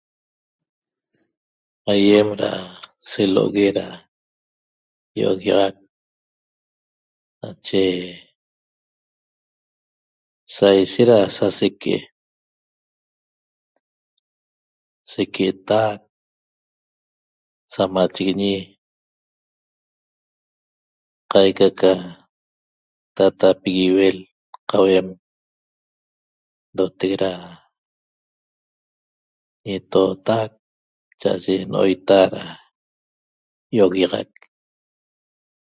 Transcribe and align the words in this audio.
Aiem 1.91 2.29
ra 2.41 2.51
selo'ogue 3.09 3.67
ra 3.77 3.87
io'oguiaxac 5.17 5.75
nache 7.41 7.83
saishet 10.55 11.07
ra 11.09 11.17
saseque'e 11.37 11.99
seque'etac, 15.11 15.99
samachiguiñi 17.73 18.53
qaica 21.31 21.67
ca 21.79 21.91
tatapigui 23.15 23.85
iuel 23.89 24.17
qauem 24.69 25.07
ñetootac 29.65 30.51
cha'aye 31.19 31.55
no'oita 31.71 32.17
ra 32.33 32.43
io'oguiaxac 33.75 34.29